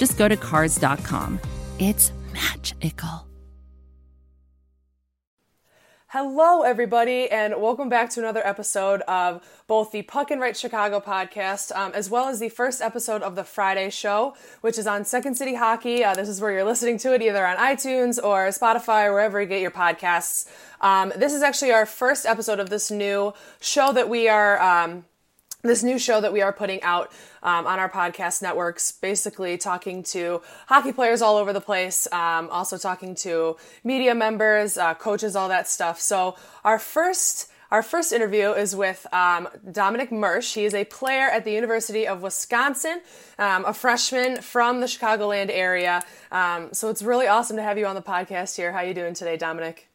[0.00, 1.38] just go to Cars.com.
[1.78, 3.26] It's magical.
[6.06, 11.00] Hello, everybody, and welcome back to another episode of both the Puck and Right Chicago
[11.00, 15.04] podcast, um, as well as the first episode of the Friday show, which is on
[15.04, 16.02] Second City Hockey.
[16.02, 19.40] Uh, this is where you're listening to it either on iTunes or Spotify or wherever
[19.40, 20.48] you get your podcasts.
[20.80, 24.60] Um, this is actually our first episode of this new show that we are.
[24.60, 25.04] Um,
[25.62, 30.02] this new show that we are putting out um, on our podcast networks, basically talking
[30.04, 35.36] to hockey players all over the place, um, also talking to media members, uh, coaches,
[35.36, 36.00] all that stuff.
[36.00, 40.54] So our first our first interview is with um, Dominick Mersch.
[40.54, 43.00] He is a player at the University of Wisconsin,
[43.38, 46.02] um, a freshman from the Chicagoland area.
[46.32, 48.72] Um, so it's really awesome to have you on the podcast here.
[48.72, 49.88] How are you doing today, Dominick?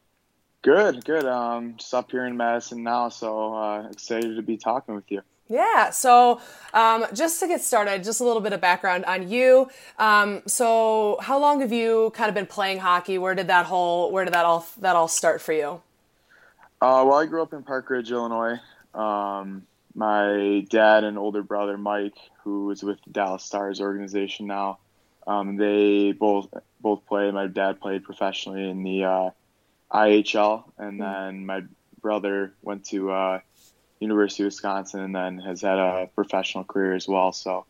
[0.61, 1.25] Good, good.
[1.25, 5.21] Um, just up here in Madison now, so uh, excited to be talking with you.
[5.47, 5.91] Yeah.
[5.91, 6.41] So,
[6.73, 9.69] um, just to get started, just a little bit of background on you.
[9.99, 13.17] Um, so, how long have you kind of been playing hockey?
[13.17, 15.81] Where did that whole Where did that all that all start for you?
[16.81, 18.59] Uh, well, I grew up in Park Ridge, Illinois.
[18.93, 24.79] Um, my dad and older brother Mike, who is with the Dallas Stars organization now,
[25.25, 27.33] um, they both both played.
[27.33, 29.29] My dad played professionally in the uh,
[29.91, 31.01] IHL, and hmm.
[31.01, 31.63] then my
[32.01, 33.39] brother went to uh,
[33.99, 37.31] University of Wisconsin, and then has had a professional career as well.
[37.31, 37.65] So,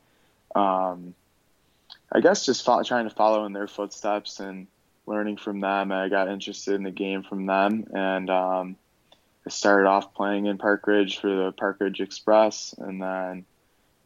[0.56, 1.14] um,
[2.12, 4.68] I guess just follow, trying to follow in their footsteps and
[5.06, 5.92] learning from them.
[5.92, 8.76] I got interested in the game from them, and um,
[9.46, 13.46] I started off playing in Park Ridge for the Park Ridge Express, and then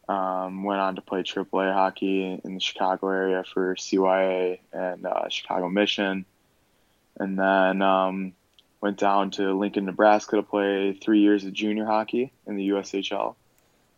[0.08, 5.28] um, went on to play AAA hockey in the Chicago area for CYA and uh,
[5.28, 6.26] Chicago Mission,
[7.18, 8.32] and then um,
[8.80, 13.34] went down to Lincoln, Nebraska to play three years of junior hockey in the USHL.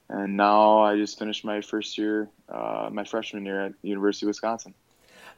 [0.08, 4.26] And now I just finished my first year, uh, my freshman year at the University
[4.26, 4.74] of Wisconsin.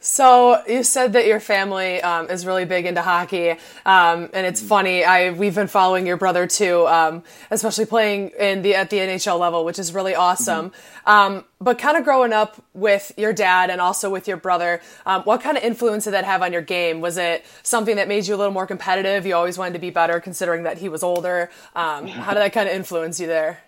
[0.00, 3.50] So you said that your family um, is really big into hockey,
[3.87, 5.05] um, and it's funny.
[5.05, 9.38] I we've been following your brother too, um, especially playing in the at the NHL
[9.38, 10.72] level, which is really awesome.
[11.06, 11.41] Mm-hmm.
[11.60, 15.41] but kind of growing up with your dad and also with your brother, um, what
[15.41, 17.00] kind of influence did that have on your game?
[17.00, 19.27] Was it something that made you a little more competitive?
[19.27, 21.50] You always wanted to be better, considering that he was older.
[21.75, 23.63] Um, how did that kind of influence you there?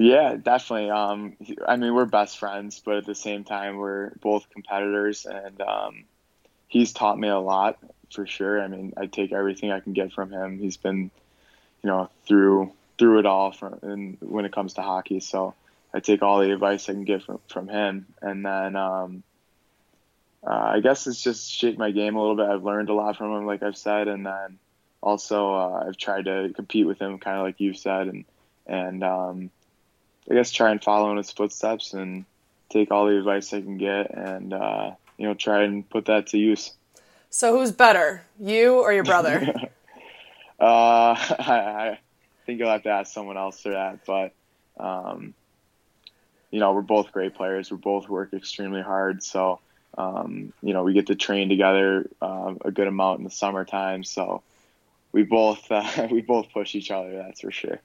[0.00, 0.90] Yeah, definitely.
[0.90, 1.36] Um,
[1.66, 6.04] I mean, we're best friends, but at the same time, we're both competitors, and um,
[6.68, 7.78] he's taught me a lot
[8.12, 8.62] for sure.
[8.62, 10.56] I mean, I take everything I can get from him.
[10.60, 11.10] He's been,
[11.82, 15.18] you know, through through it all from and when it comes to hockey.
[15.18, 15.54] So
[15.92, 19.24] I take all the advice I can get from from him, and then um,
[20.46, 22.46] uh, I guess it's just shaped my game a little bit.
[22.46, 24.60] I've learned a lot from him, like I've said, and then
[25.02, 28.24] also uh, I've tried to compete with him, kind of like you've said, and
[28.64, 29.50] and um,
[30.30, 32.24] I guess try and follow in his footsteps and
[32.68, 36.28] take all the advice I can get and uh, you know try and put that
[36.28, 36.72] to use.
[37.30, 39.42] So who's better, you or your brother?
[40.60, 41.18] uh, I,
[41.92, 41.98] I,
[42.46, 44.32] think you'll have to ask someone else for that, but
[44.78, 45.34] um,
[46.50, 47.70] you know we're both great players.
[47.70, 49.60] We both work extremely hard, so
[49.96, 54.04] um, you know we get to train together uh, a good amount in the summertime.
[54.04, 54.42] So
[55.12, 57.16] we both uh, we both push each other.
[57.16, 57.80] That's for sure.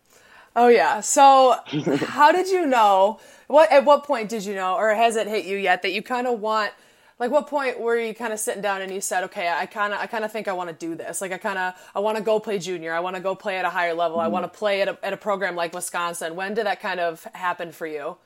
[0.56, 1.02] Oh yeah.
[1.02, 1.56] So
[2.08, 3.20] how did you know?
[3.48, 6.02] What at what point did you know or has it hit you yet that you
[6.02, 6.72] kind of want
[7.20, 9.94] like what point were you kind of sitting down and you said okay i kind
[9.94, 11.22] of i kind of think i want to do this.
[11.22, 12.94] Like i kind of i want to go play junior.
[12.94, 14.18] I want to go play at a higher level.
[14.18, 14.26] Mm-hmm.
[14.26, 16.36] i want to play at a, at a program like wisconsin.
[16.36, 18.18] When did that kind of happen for you?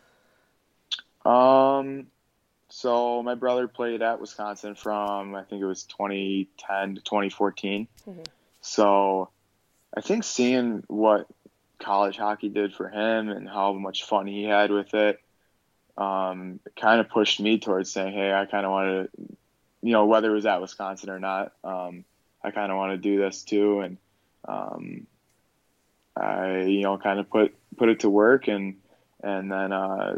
[1.29, 2.07] Um
[2.69, 8.21] so my brother played at wisconsin from i think it was 2010 to 2014 mm-hmm.
[8.61, 9.29] so
[9.95, 11.27] i think seeing what
[11.79, 15.19] college hockey did for him and how much fun he had with it
[15.97, 19.37] um, kind of pushed me towards saying, hey, I kind of want to,
[19.81, 22.05] you know, whether it was at Wisconsin or not, um,
[22.43, 23.81] I kind of want to do this too.
[23.81, 23.97] And
[24.47, 25.07] um,
[26.15, 28.77] I, you know, kind of put put it to work, and
[29.23, 30.17] and then uh,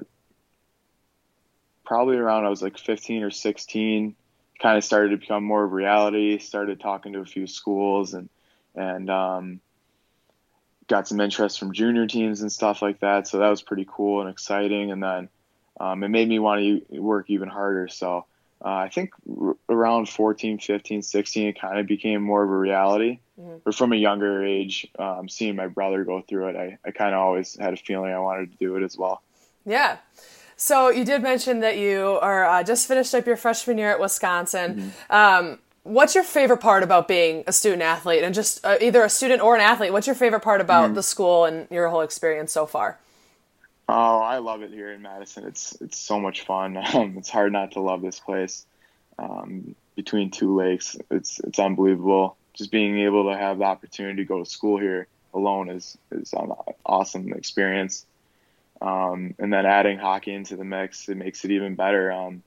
[1.85, 4.15] probably around I was like 15 or 16,
[4.61, 6.37] kind of started to become more of reality.
[6.39, 8.29] Started talking to a few schools and
[8.75, 9.61] and um,
[10.89, 13.27] got some interest from junior teams and stuff like that.
[13.27, 14.91] So that was pretty cool and exciting.
[14.91, 15.29] And then
[15.79, 17.87] um, it made me want to work even harder.
[17.87, 18.25] So
[18.63, 22.57] uh, I think r- around 14, 15, 16, it kind of became more of a
[22.57, 23.19] reality.
[23.39, 23.57] Mm-hmm.
[23.63, 27.13] But from a younger age, um, seeing my brother go through it, I, I kind
[27.13, 29.21] of always had a feeling I wanted to do it as well.
[29.65, 29.97] Yeah.
[30.57, 33.99] So you did mention that you are uh, just finished up your freshman year at
[33.99, 34.93] Wisconsin.
[35.09, 35.45] Mm-hmm.
[35.45, 35.59] Um,
[35.89, 39.41] what's your favorite part about being a student athlete and just uh, either a student
[39.41, 39.91] or an athlete?
[39.91, 40.93] What's your favorite part about mm-hmm.
[40.93, 42.99] the school and your whole experience so far?
[43.87, 45.45] Oh, I love it here in Madison.
[45.47, 46.77] It's it's so much fun.
[46.93, 48.65] Um, it's hard not to love this place.
[49.17, 52.37] Um, between two lakes, it's it's unbelievable.
[52.53, 56.33] Just being able to have the opportunity to go to school here alone is is
[56.33, 56.51] an
[56.85, 58.05] awesome experience.
[58.81, 62.11] Um, and then adding hockey into the mix, it makes it even better.
[62.11, 62.43] Um,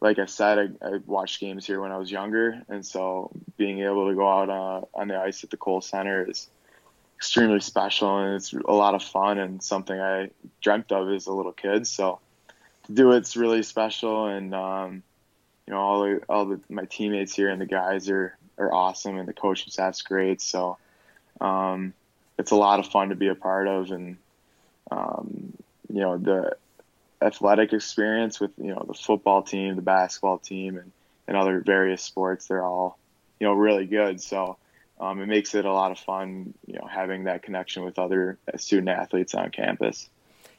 [0.00, 3.80] like I said, I, I, watched games here when I was younger, and so being
[3.80, 6.48] able to go out uh, on the ice at the Kohl Center is
[7.16, 10.28] extremely special and it's a lot of fun and something I
[10.60, 11.86] dreamt of as a little kid.
[11.86, 12.20] So
[12.84, 15.02] to do it's really special and um,
[15.66, 19.18] you know all the, all the, my teammates here and the guys are are awesome
[19.18, 20.40] and the coaching staff's great.
[20.40, 20.76] So
[21.40, 21.94] um,
[22.38, 24.18] it's a lot of fun to be a part of and
[24.90, 25.54] um,
[25.90, 26.56] you know the
[27.22, 30.92] athletic experience with you know the football team, the basketball team, and,
[31.26, 32.46] and other various sports.
[32.46, 32.98] They're all
[33.40, 34.20] you know really good.
[34.20, 34.58] So
[35.00, 38.38] um, it makes it a lot of fun, you know, having that connection with other
[38.56, 40.08] student athletes on campus.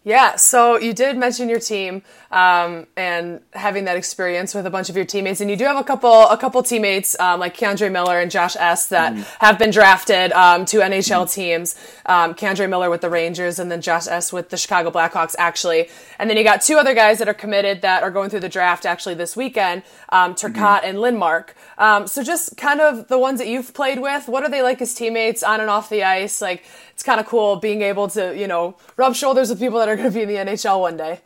[0.06, 4.88] Yeah, so you did mention your team um, and having that experience with a bunch
[4.88, 7.92] of your teammates, and you do have a couple a couple teammates um, like K'Andre
[7.92, 11.75] Miller and Josh S that mm have been drafted um, to NHL mm teams.
[12.06, 15.90] Um, K'Andre Miller with the Rangers, and then Josh S with the Chicago Blackhawks, actually.
[16.19, 18.50] And then you got two other guys that are committed that are going through the
[18.50, 21.50] draft actually this weekend, um, Turcotte mm and Lindmark.
[21.80, 24.81] Um, so just kind of the ones that you've played with, what are they like
[24.81, 26.42] as teammates on and off the ice?
[26.42, 26.63] Like
[26.96, 29.98] it's kind of cool being able to, you know, rub shoulders with people that are
[29.98, 31.20] going to be in the NHL one day.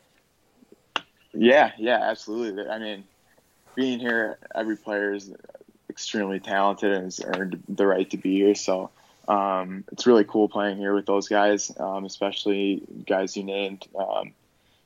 [1.31, 2.68] Yeah, yeah, absolutely.
[2.68, 3.04] I mean,
[3.75, 5.31] being here, every player is
[5.88, 8.56] extremely talented and has earned the right to be here.
[8.56, 8.89] So
[9.27, 13.88] um, it's really cool playing here with those guys, um, especially guys you named.
[13.95, 14.31] Um,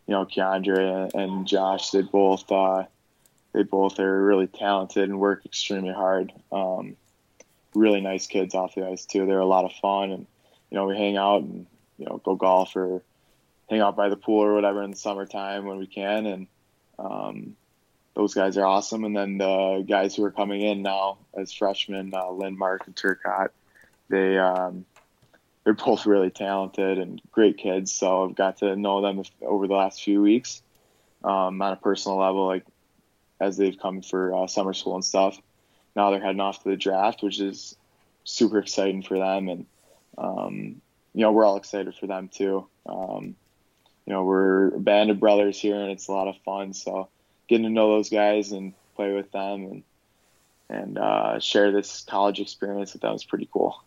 [0.05, 1.91] you know, K'Andre and Josh.
[1.91, 2.83] They both uh,
[3.53, 6.33] they both are really talented and work extremely hard.
[6.51, 6.97] Um,
[7.73, 9.25] really nice kids off the ice too.
[9.25, 10.27] They're a lot of fun and
[10.73, 11.67] you know, we hang out and,
[11.99, 13.03] you know, go golf or
[13.69, 16.25] hang out by the pool or whatever in the summertime when we can.
[16.25, 16.47] And
[16.97, 17.55] um,
[18.15, 19.03] those guys are awesome.
[19.03, 23.49] And then the guys who are coming in now as freshmen, uh, Lindmark and Turcotte,
[24.09, 24.83] they, um,
[25.63, 27.91] they're both really talented and great kids.
[27.91, 30.63] So I've got to know them over the last few weeks
[31.23, 32.65] um, on a personal level, like
[33.39, 35.39] as they've come for uh, summer school and stuff.
[35.95, 37.77] Now they're heading off to the draft, which is
[38.23, 39.49] super exciting for them.
[39.49, 39.67] And
[40.17, 40.81] um,
[41.13, 42.67] you know, we're all excited for them too.
[42.85, 43.35] Um,
[44.05, 46.73] you know, we're a band of brothers here, and it's a lot of fun.
[46.73, 47.07] So
[47.47, 49.83] getting to know those guys and play with them and
[50.69, 53.83] and uh, share this college experience with them is pretty cool.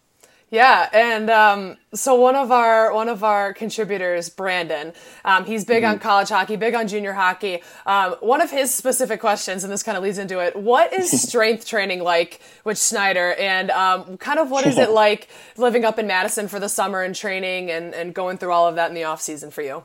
[0.49, 4.93] Yeah, and um, so one of our one of our contributors, Brandon,
[5.25, 5.95] um, he's big mm-hmm.
[5.95, 7.63] on college hockey, big on junior hockey.
[7.85, 11.11] Um, one of his specific questions, and this kind of leads into it: What is
[11.29, 15.99] strength training like with Schneider, and um, kind of what is it like living up
[15.99, 18.95] in Madison for the summer and training, and and going through all of that in
[18.95, 19.83] the off season for you?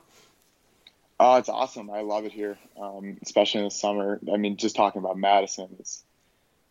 [1.19, 1.90] Oh, it's awesome.
[1.90, 4.19] I love it here, um, especially in the summer.
[4.31, 6.04] I mean, just talking about Madison, it's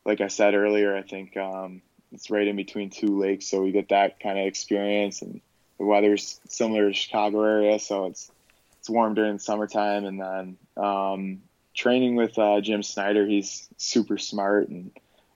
[0.04, 0.96] like I said earlier.
[0.96, 4.46] I think um, it's right in between two lakes, so we get that kind of
[4.46, 5.22] experience.
[5.22, 5.40] And
[5.78, 8.30] the weather's similar to Chicago area, so it's
[8.78, 10.04] it's warm during the summertime.
[10.04, 11.42] And then um,
[11.74, 14.90] training with uh, Jim Snyder, he's super smart, and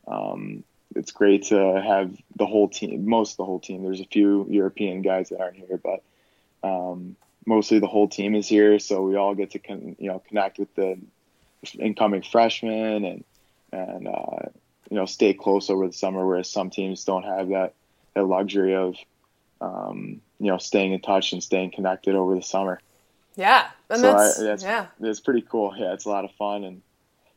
[0.06, 0.64] um,
[0.94, 3.82] it's great to have the whole team, most of the whole team.
[3.82, 6.02] There's a few European guys that aren't here, but
[6.66, 7.16] um,
[7.46, 10.58] mostly the whole team is here, so we all get to con- you know connect
[10.58, 10.98] with the
[11.78, 13.24] incoming freshmen and
[13.72, 14.48] and uh,
[14.94, 17.74] you know stay close over the summer, whereas some teams don't have that
[18.14, 18.94] that luxury of
[19.60, 22.80] um, you know staying in touch and staying connected over the summer.
[23.34, 25.74] Yeah, and so that's, I, that's yeah, it's pretty cool.
[25.76, 26.82] Yeah, it's a lot of fun, and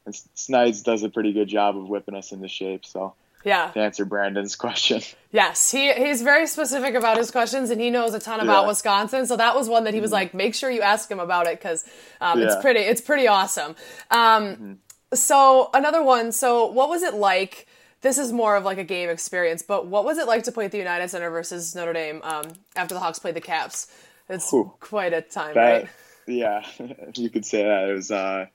[0.06, 2.86] and Snides does a pretty good job of whipping us into shape.
[2.86, 5.02] So yeah, to answer Brandon's question.
[5.32, 8.68] Yes, he he's very specific about his questions, and he knows a ton about yeah.
[8.68, 9.26] Wisconsin.
[9.26, 10.14] So that was one that he was mm-hmm.
[10.14, 11.86] like, make sure you ask him about it because
[12.22, 12.46] um, yeah.
[12.46, 13.76] it's pretty it's pretty awesome.
[14.12, 14.74] Um, mm-hmm.
[15.14, 16.32] So another one.
[16.32, 17.68] So what was it like?
[18.02, 20.66] This is more of like a game experience, but what was it like to play
[20.66, 22.46] at the United Center versus Notre Dame um,
[22.76, 23.88] after the Hawks played the Caps?
[24.30, 25.90] It's Ooh, quite a time, that, right?
[26.28, 26.66] Yeah,
[27.16, 27.90] you could say that.
[27.90, 28.48] It was uh,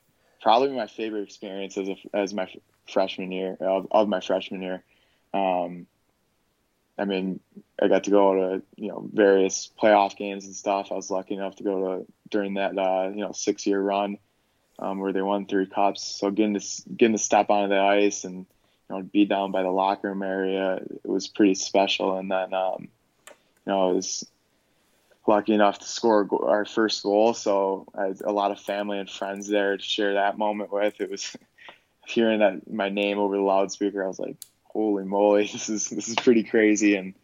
[0.43, 2.47] probably my favorite experience as a, as my
[2.87, 4.85] freshman year of, of my freshman year.
[5.33, 5.87] Um,
[6.99, 7.41] I mean,
[7.81, 10.93] I got to go to you know various playoff games and stuff.
[10.93, 14.19] I was lucky enough to go to during that uh, you know six year run
[14.83, 16.03] um, where they won three cups.
[16.03, 18.39] So getting to getting to step onto the ice and
[18.91, 22.19] you know be down by the locker room area, it was pretty special.
[22.19, 22.89] And then um,
[23.29, 23.35] you
[23.67, 24.27] know I was
[25.27, 29.09] lucky enough to score our first goal, so I had a lot of family and
[29.09, 31.01] friends there to share that moment with.
[31.01, 31.37] It was
[32.07, 36.09] hearing that my name over the loudspeaker, I was like, "Holy moly, this is this
[36.09, 37.15] is pretty crazy!" And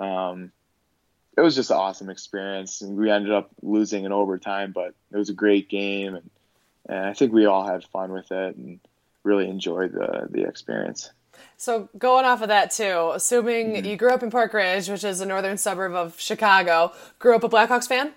[0.00, 0.50] um,
[1.36, 2.80] it was just an awesome experience.
[2.80, 6.30] And we ended up losing in overtime, but it was a great game, and,
[6.88, 8.80] and I think we all had fun with it and
[9.24, 11.10] really enjoyed the the experience.
[11.56, 13.86] So going off of that too, assuming mm-hmm.
[13.86, 17.44] you grew up in Park Ridge, which is a northern suburb of Chicago, grew up
[17.44, 18.12] a Blackhawks fan.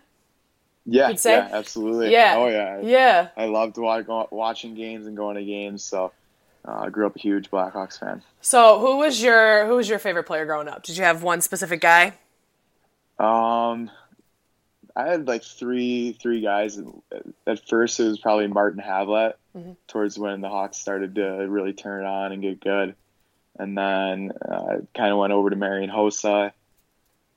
[0.86, 2.12] Yeah, yeah, absolutely.
[2.12, 3.28] Yeah, oh yeah, yeah.
[3.36, 5.84] I loved watching games and going to games.
[5.84, 6.12] So
[6.68, 8.22] uh, I grew up a huge Blackhawks fan.
[8.42, 10.84] So who was your who was your favorite player growing up?
[10.84, 12.14] Did you have one specific guy?
[13.18, 13.90] Um,
[14.96, 16.80] I had like three three guys.
[17.46, 19.34] At first, it was probably Martin Havlat.
[19.56, 19.74] Mm-hmm.
[19.88, 22.96] Towards when the Hawks started to really turn on and get good,
[23.58, 26.52] and then uh, kind of went over to Marian Hossa,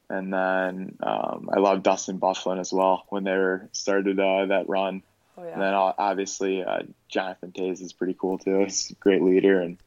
[0.09, 4.69] and then um, I love Dustin Byfuglien as well when they were started uh, that
[4.69, 5.03] run.
[5.37, 5.53] Oh, yeah.
[5.53, 8.59] And then obviously uh, Jonathan Toews is pretty cool too.
[8.65, 9.79] He's a great leader and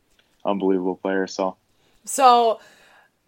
[0.46, 1.28] unbelievable player.
[1.28, 1.58] So,
[2.06, 2.62] so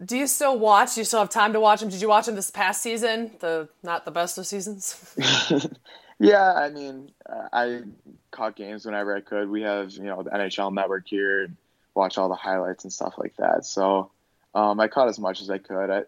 [0.02, 0.94] do you still watch?
[0.94, 1.88] Do you still have time to watch them?
[1.88, 3.30] Did you watch them this past season?
[3.40, 5.14] The not the best of seasons.
[6.18, 7.82] yeah, I mean, uh, I
[8.30, 9.48] caught games whenever I could.
[9.48, 11.56] We have you know the NHL Network here, and
[11.94, 13.64] watch all the highlights and stuff like that.
[13.64, 14.10] So
[14.54, 16.04] um, I caught as much as I could.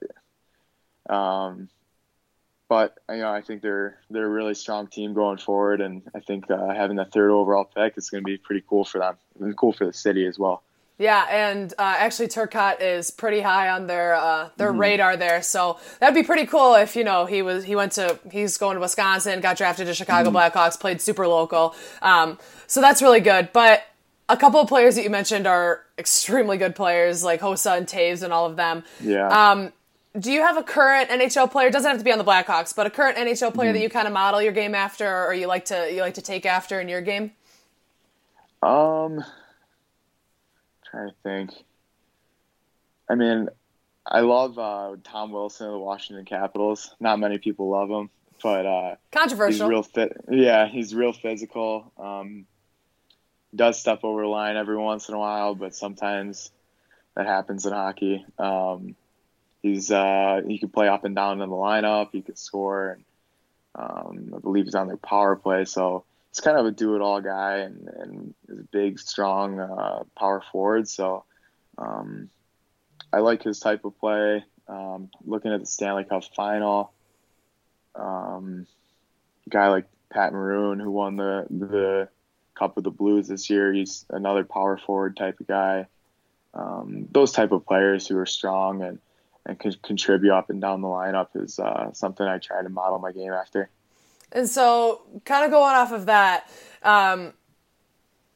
[1.08, 1.68] I, um,
[2.68, 6.20] but you know, I think they're they're a really strong team going forward, and I
[6.20, 9.16] think uh, having the third overall pick is going to be pretty cool for them
[9.40, 10.62] and cool for the city as well.
[10.98, 14.80] Yeah, and uh, actually Turcotte is pretty high on their uh, their mm-hmm.
[14.80, 18.18] radar there, so that'd be pretty cool if you know he was he went to
[18.32, 20.38] he's going to Wisconsin, got drafted to Chicago mm-hmm.
[20.38, 23.50] Blackhawks, played super local, um, so that's really good.
[23.52, 23.84] But
[24.28, 28.22] a couple of players that you mentioned are extremely good players, like Hossa and Toews
[28.22, 28.82] and all of them.
[29.00, 29.28] Yeah.
[29.28, 29.72] Um,
[30.18, 31.70] do you have a current NHL player?
[31.70, 33.74] Doesn't have to be on the Blackhawks, but a current NHL player mm.
[33.74, 36.22] that you kind of model your game after, or you like to you like to
[36.22, 37.32] take after in your game?
[38.62, 39.22] Um,
[41.04, 41.50] to think.
[43.08, 43.48] I mean,
[44.04, 46.94] I love uh, Tom Wilson of the Washington Capitals.
[47.00, 48.10] Not many people love him,
[48.42, 49.66] but uh, controversial.
[49.66, 50.12] He's real fit.
[50.30, 51.92] Yeah, he's real physical.
[51.98, 52.46] Um,
[53.54, 56.50] does step over the line every once in a while, but sometimes
[57.14, 58.24] that happens in hockey.
[58.38, 58.94] Um,
[59.62, 62.10] he's uh, he can play up and down in the lineup.
[62.12, 63.04] He can score, and
[63.74, 65.64] um, I believe he's on their power play.
[65.64, 66.04] So
[66.36, 70.86] he's kind of a do-it-all guy, and, and is a big, strong uh, power forward.
[70.86, 71.24] So
[71.78, 72.28] um,
[73.10, 74.44] I like his type of play.
[74.68, 76.92] Um, looking at the Stanley Cup final,
[77.94, 78.66] um,
[79.46, 82.08] a guy like Pat Maroon, who won the the
[82.54, 85.86] Cup with the Blues this year, he's another power forward type of guy.
[86.52, 88.98] Um, those type of players who are strong and
[89.46, 92.98] and can contribute up and down the lineup is uh, something I try to model
[92.98, 93.70] my game after.
[94.32, 96.50] And so, kind of going off of that,
[96.82, 97.32] um,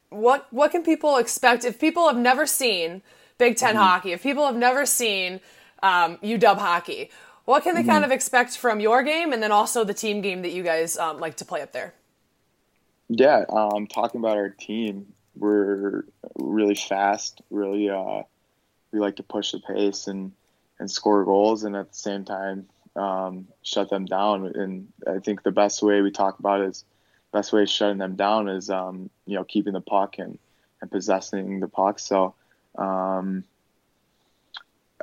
[0.09, 3.01] what what can people expect if people have never seen
[3.37, 3.77] Big 10 mm-hmm.
[3.77, 4.11] hockey?
[4.11, 5.41] If people have never seen
[5.83, 7.09] um, UW hockey,
[7.45, 7.89] what can they mm-hmm.
[7.89, 10.97] kind of expect from your game, and then also the team game that you guys
[10.97, 11.93] um, like to play up there?
[13.09, 16.05] Yeah, um, talking about our team, we're
[16.35, 17.41] really fast.
[17.49, 18.23] Really, uh,
[18.91, 20.31] we like to push the pace and
[20.79, 24.45] and score goals, and at the same time um, shut them down.
[24.47, 26.85] And I think the best way we talk about is
[27.31, 30.37] best way of shutting them down is um, you know keeping the puck and,
[30.81, 31.99] and possessing the puck.
[31.99, 32.35] So
[32.77, 33.43] um,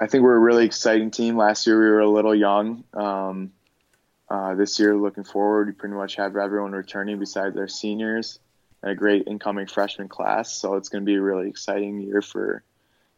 [0.00, 1.36] I think we're a really exciting team.
[1.36, 2.84] Last year we were a little young.
[2.94, 3.52] Um,
[4.30, 8.38] uh, this year, looking forward, we pretty much have everyone returning besides our seniors
[8.82, 10.52] and a great incoming freshman class.
[10.54, 12.62] So it's going to be a really exciting year for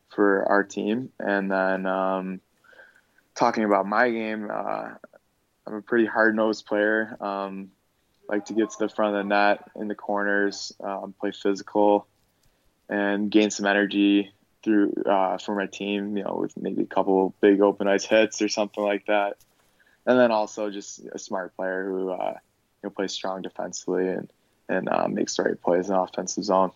[0.08, 1.10] for our team.
[1.18, 2.40] And then um,
[3.34, 4.90] talking about my game, uh,
[5.66, 7.16] I'm a pretty hard nosed player.
[7.20, 7.70] Um,
[8.28, 12.06] like to get to the front of the net in the corners, um, play physical,
[12.88, 14.32] and gain some energy
[14.62, 16.16] through uh, for my team.
[16.16, 19.36] You know, with maybe a couple big open ice hits or something like that.
[20.06, 22.34] And then also just a smart player who uh,
[22.82, 24.30] you know plays strong defensively and
[24.68, 26.70] and uh, makes the right plays in offensive zone.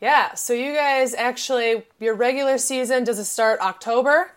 [0.00, 0.34] Yeah.
[0.34, 4.32] So you guys actually your regular season does it start October?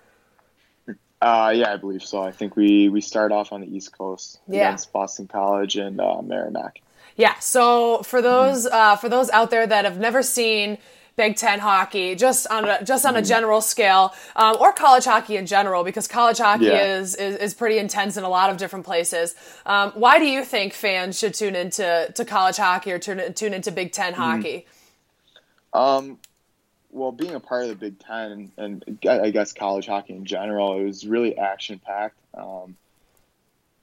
[1.22, 2.24] Uh, yeah, I believe so.
[2.24, 4.68] I think we we start off on the East Coast yeah.
[4.68, 6.82] against Boston College and uh, Merrimack.
[7.16, 7.38] Yeah.
[7.40, 8.76] So for those mm-hmm.
[8.76, 10.80] uh, for those out there that have never seen
[11.18, 15.38] Big Ten hockey, just on a, just on a general scale, um, or college hockey
[15.38, 16.96] in general, because college hockey Yeah.
[16.96, 19.36] is, is is pretty intense in a lot of different places.
[19.66, 23.54] Um, why do you think fans should tune into to college hockey or tune tune
[23.54, 24.66] into Big Ten hockey?
[25.74, 26.18] Um,
[26.92, 30.80] well, being a part of the Big Ten and, I guess college hockey in general,
[30.80, 32.18] it was really action packed.
[32.34, 32.76] Um,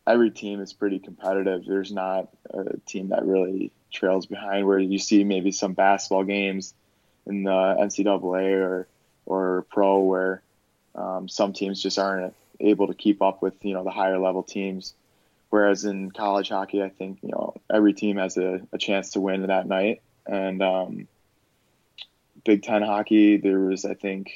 [0.06, 1.64] every team is pretty competitive.
[1.66, 6.74] There's not a team that really trails behind where you see maybe some basketball games
[7.26, 8.88] in the NCAA or
[9.26, 10.42] or pro where
[10.94, 14.42] um, some teams just aren't able to keep up with you know the higher level
[14.42, 14.94] teams.
[15.50, 19.20] Whereas in college hockey, I think you know every team has a, a chance to
[19.20, 20.02] win that night.
[20.26, 21.08] And um,
[22.44, 24.32] Big Ten hockey, there was I think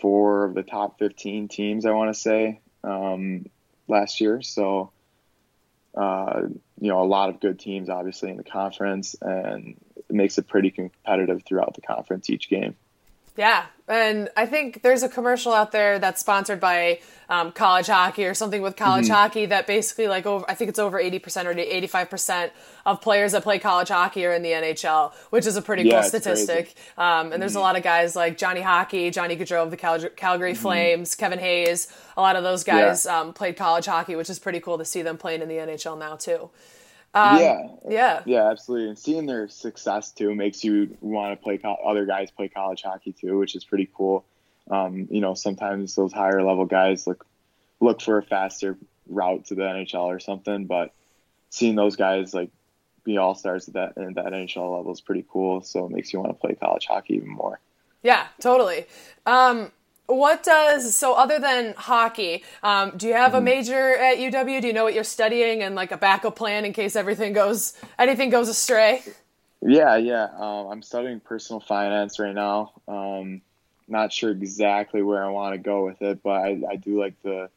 [0.00, 3.46] four of the top 15 teams I want to say um,
[3.88, 4.42] last year.
[4.42, 4.90] So
[5.94, 6.42] uh,
[6.80, 10.48] you know a lot of good teams obviously in the conference, and it makes it
[10.48, 12.76] pretty competitive throughout the conference each game.
[13.34, 18.26] Yeah, and I think there's a commercial out there that's sponsored by um, college hockey
[18.26, 19.14] or something with college Mm-hmm.
[19.14, 22.50] hockey that basically like over I think it's over 80% or 85%
[22.84, 26.00] of players that play college hockey are in the NHL, which is a pretty Yeah,
[26.02, 26.74] cool statistic.
[26.98, 30.10] Um, and there's a lot of guys like Johnny Hockey, Johnny Gaudreau of the Cal-
[30.10, 31.88] Calgary Flames, Kevin Hayes.
[32.18, 33.08] A lot of those guys Mm-hmm.
[33.08, 33.20] Yeah.
[33.20, 35.98] um, played college hockey, which is pretty cool to see them playing in the NHL
[35.98, 36.50] now too.
[37.14, 38.22] Yeah, Yeah.
[38.24, 38.88] Yeah, absolutely.
[38.88, 42.82] And seeing their success too makes you want to play co- other guys play college
[42.82, 44.24] hockey too, which is pretty cool.
[44.70, 47.26] Um, you know, sometimes those higher level guys look
[47.80, 48.78] look for a faster
[49.08, 50.94] route to the NHL or something, but
[51.50, 52.50] seeing those guys like
[53.04, 55.60] be all stars at that at that NHL level is pretty cool.
[55.62, 57.58] So it makes you want to play college hockey even more.
[58.02, 58.86] Yeah, totally.
[59.26, 59.70] Um,
[60.14, 62.44] what does so other than hockey?
[62.62, 63.52] Um, do you have a Mm-hmm.
[63.52, 64.60] major at UW?
[64.60, 67.74] Do you know what you're studying and like a backup plan in case everything goes
[67.98, 69.02] anything goes astray?
[69.60, 70.24] Yeah, yeah.
[70.24, 72.72] Um, I'm studying personal finance right now.
[72.88, 73.42] Um,
[73.88, 77.14] not sure exactly where I want to go with it, but I, I do like
[77.22, 77.50] the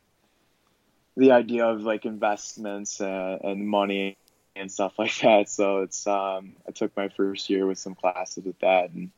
[1.18, 4.18] the idea of like investments and, and money
[4.56, 5.50] and stuff like that.
[5.50, 9.12] So it's um, I took my first year with some classes with that, and it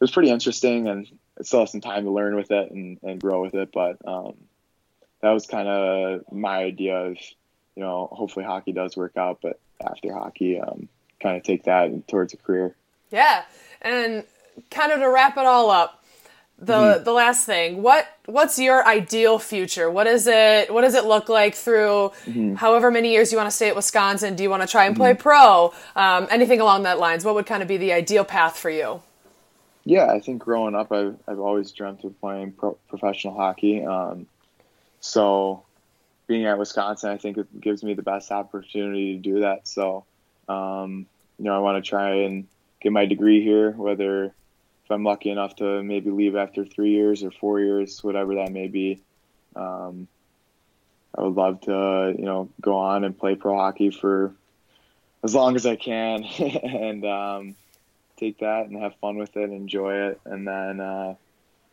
[0.00, 0.88] was pretty interesting.
[0.88, 3.70] And I still have some time to learn with it and, and grow with it,
[3.72, 4.34] but um,
[5.20, 7.16] that was kind of my idea of
[7.76, 10.88] you know hopefully hockey does work out, but after hockey, um,
[11.20, 12.76] kind of take that towards a career.
[13.10, 13.42] Yeah,
[13.82, 14.24] and
[14.70, 16.04] kind of to wrap it all up,
[16.58, 17.04] the Mm-hmm.
[17.04, 19.90] the last thing what what's your ideal future?
[19.90, 20.72] What is it?
[20.72, 22.54] What does it look like through Mm-hmm.
[22.54, 24.36] however many years you want to stay at Wisconsin?
[24.36, 25.74] Do you want to try and play pro?
[25.96, 27.24] Um, anything along that lines?
[27.24, 29.02] What would kind of be the ideal path for you?
[29.84, 33.84] Yeah, I think growing up, I've, I've always dreamt of playing pro- professional hockey.
[33.84, 34.26] Um,
[35.00, 35.64] so
[36.26, 39.68] being at Wisconsin, I think it gives me the best opportunity to do that.
[39.68, 40.04] So,
[40.48, 41.06] um,
[41.38, 42.46] you know, I want to try and
[42.80, 44.26] get my degree here, whether
[44.84, 48.52] if I'm lucky enough to maybe leave after three years or four years, whatever that
[48.52, 49.00] may be.
[49.56, 50.08] Um,
[51.16, 54.34] I would love to, you know, go on and play pro hockey for
[55.22, 57.56] as long as I can, and um,
[58.24, 61.14] take that and have fun with it, enjoy it, and then uh,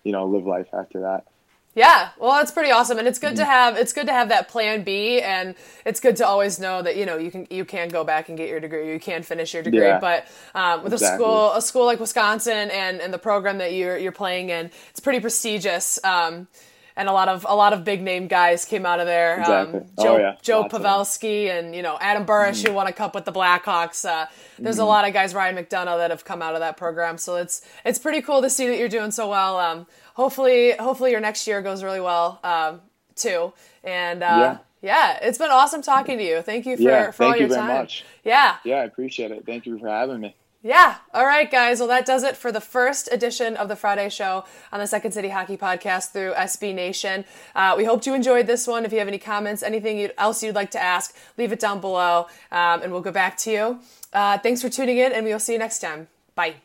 [0.04, 1.26] you know live life after that.
[1.74, 3.36] Yeah, well, that's pretty awesome, and it's good Mm-hmm.
[3.38, 3.78] to have.
[3.78, 7.06] It's good to have that plan B, and it's good to always know that you
[7.06, 9.64] know you can you can go back and get your degree, you can finish your
[9.64, 9.80] degree.
[9.80, 11.16] Yeah, but um, with exactly.
[11.16, 14.70] a school a school like Wisconsin and and the program that you're you're playing in,
[14.90, 15.98] it's pretty prestigious.
[16.04, 16.48] Um,
[16.96, 19.40] and a lot of a lot of big name guys came out of there.
[19.40, 19.80] Exactly.
[19.80, 20.36] Um, Oh, Joe yeah.
[20.42, 20.92] Joe Lots of them.
[20.92, 21.02] Mm-hmm.
[21.02, 24.06] Pavelski and you know Adam Burish who won a cup with the Blackhawks.
[24.06, 24.28] Uh,
[24.60, 27.18] there's a lot of guys Ryan McDonagh that have come out of that program.
[27.18, 29.58] So it's it's pretty cool to see that you're doing so well.
[29.60, 32.82] Um, hopefully hopefully your next year goes really well um,
[33.16, 33.54] too.
[33.84, 35.20] And uh, yeah.
[35.22, 36.42] it's been awesome talking to you.
[36.42, 37.78] Thank you for, Yeah, for all thank you your very time.
[37.82, 38.06] much.
[38.24, 38.58] Yeah.
[38.64, 39.46] Yeah, I appreciate it.
[39.46, 40.36] Thank you for having me.
[40.64, 40.98] Yeah.
[41.14, 41.80] All right, guys.
[41.80, 45.12] Well, that does it for the first edition of the Friday Show on the Second
[45.12, 47.26] City Hockey Podcast through SB Nation.
[47.56, 48.86] Uh, we hope you enjoyed this one.
[48.86, 52.28] If you have any comments, anything else you'd like to ask, leave it down below,
[52.52, 53.80] um, and we'll go back to you.
[54.14, 56.08] Uh, thanks for tuning in, and we will see you next time.
[56.36, 56.56] Bye.